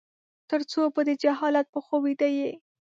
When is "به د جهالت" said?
0.93-1.67